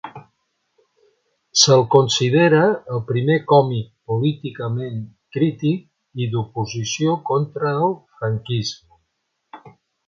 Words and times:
Se'l 1.63 1.83
considera 1.95 2.61
el 2.95 3.03
primer 3.11 3.35
còmic 3.53 3.93
políticament 4.13 4.99
crític 5.37 6.25
i 6.25 6.31
d'oposició 6.33 7.17
contra 7.33 7.77
el 7.87 7.97
franquisme. 8.21 9.73